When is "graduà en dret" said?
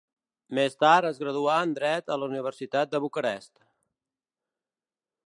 1.23-2.09